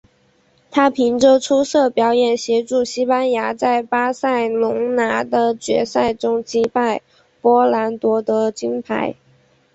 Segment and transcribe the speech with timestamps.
[0.71, 7.01] 他凭着出色表现协助西班牙在巴塞隆拿的决赛中击败
[7.39, 9.13] 波兰夺得金牌。